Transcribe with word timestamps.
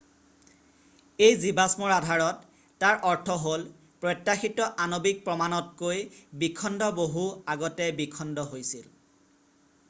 """এই 1.25 1.33
জীৱাষ্মৰ 1.41 1.91
আধাৰত 1.95 2.63
তাৰ 2.83 3.03
অৰ্থ 3.09 3.35
হ'ল 3.43 3.65
প্ৰত্যাশিত 4.05 4.71
আণৱিক 4.87 5.21
প্ৰমাণতকৈ 5.29 6.01
বিখণ্ড 6.45 6.89
বহু 7.03 7.29
আগতে 7.57 7.91
বিখণ্ড 8.01 8.49
হৈছিল।"" 8.57 8.91